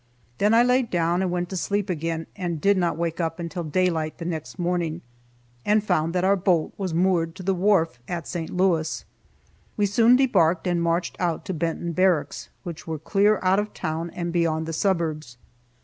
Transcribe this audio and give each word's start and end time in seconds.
Then 0.39 0.55
I 0.55 0.63
laid 0.63 0.89
down 0.89 1.21
and 1.21 1.29
went 1.29 1.47
to 1.49 1.55
sleep 1.55 1.87
again, 1.87 2.25
and 2.35 2.59
did 2.59 2.75
not 2.75 2.97
wake 2.97 3.19
until 3.19 3.63
daylight 3.63 4.17
the 4.17 4.25
next 4.25 4.57
morning, 4.57 5.01
and 5.63 5.83
found 5.83 6.15
that 6.15 6.23
our 6.23 6.35
boat 6.35 6.73
was 6.75 6.91
moored 6.91 7.35
to 7.35 7.43
the 7.43 7.53
wharf 7.53 7.99
at 8.07 8.27
St. 8.27 8.49
Louis. 8.49 9.05
We 9.77 9.85
soon 9.85 10.15
debarked, 10.15 10.65
and 10.65 10.81
marched 10.81 11.17
out 11.19 11.45
to 11.45 11.53
Benton 11.53 11.91
Barracks, 11.91 12.49
which 12.63 12.87
were 12.87 12.97
clear 12.97 13.39
out 13.43 13.59
of 13.59 13.75
town 13.75 14.09
and 14.15 14.33
beyond 14.33 14.65
the 14.65 14.73
suburbs. 14.73 15.37